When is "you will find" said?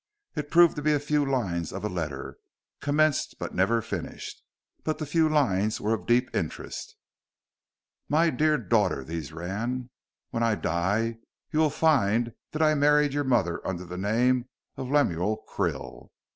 11.51-12.33